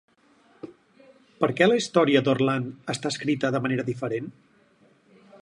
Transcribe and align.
Per 1.43 1.49
què 1.59 1.67
la 1.67 1.77
història 1.81 2.23
d'Orland 2.29 2.91
està 2.95 3.13
escrita 3.17 3.53
de 3.59 3.63
manera 3.67 3.87
diferent? 3.93 4.35